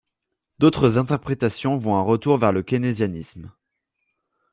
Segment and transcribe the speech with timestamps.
[0.57, 3.51] D'autres interprétations voient un retour vers le keynésianisme.